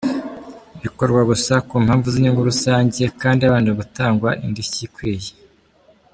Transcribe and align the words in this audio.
Bikorwa 0.83 1.21
gusa 1.29 1.53
ku 1.67 1.75
mpamvu 1.85 2.07
z’inyungu 2.13 2.47
rusange 2.49 3.03
kandi 3.21 3.41
habanje 3.43 3.71
gutangwa 3.81 4.29
indishyi 4.45 4.81
ikwiye. 4.87 5.31